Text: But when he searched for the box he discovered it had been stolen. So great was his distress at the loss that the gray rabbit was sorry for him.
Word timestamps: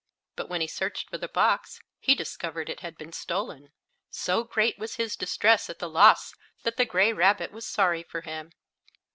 But 0.35 0.49
when 0.49 0.61
he 0.61 0.67
searched 0.67 1.11
for 1.11 1.19
the 1.19 1.27
box 1.27 1.79
he 1.99 2.15
discovered 2.15 2.71
it 2.71 2.79
had 2.79 2.97
been 2.97 3.13
stolen. 3.13 3.71
So 4.09 4.43
great 4.43 4.79
was 4.79 4.95
his 4.95 5.15
distress 5.15 5.69
at 5.69 5.77
the 5.77 5.87
loss 5.87 6.33
that 6.63 6.75
the 6.75 6.85
gray 6.85 7.13
rabbit 7.13 7.51
was 7.51 7.67
sorry 7.67 8.01
for 8.01 8.21
him. 8.21 8.51